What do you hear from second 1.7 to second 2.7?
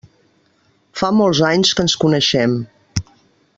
que ens coneixem.